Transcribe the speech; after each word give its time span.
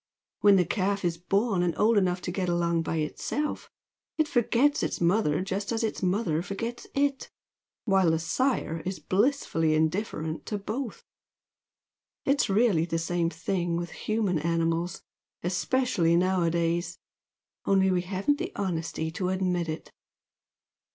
When 0.39 0.55
the 0.55 0.65
calf 0.65 1.05
is 1.05 1.19
born 1.19 1.61
and 1.61 1.77
old 1.77 1.95
enough 1.95 2.21
to 2.21 2.31
get 2.31 2.49
along 2.49 2.81
by 2.81 2.95
itself, 2.95 3.69
it 4.17 4.27
forgets 4.27 4.81
its 4.81 4.99
mother 4.99 5.41
just 5.43 5.71
as 5.71 5.83
its 5.83 6.01
mother 6.01 6.41
forgets 6.41 6.87
IT, 6.95 7.29
while 7.85 8.09
the 8.09 8.17
sire 8.17 8.81
is 8.83 8.97
blissfully 8.97 9.75
indifferent 9.75 10.47
to 10.47 10.57
both! 10.57 11.03
It's 12.25 12.49
really 12.49 12.85
the 12.85 12.97
same 12.97 13.29
thing 13.29 13.77
with 13.77 13.91
human 13.91 14.39
animals, 14.39 15.03
especially 15.43 16.15
nowadays 16.15 16.97
only 17.67 17.91
we 17.91 18.01
haven't 18.01 18.39
the 18.39 18.51
honesty 18.55 19.11
to 19.11 19.29
admit 19.29 19.69
it! 19.69 19.91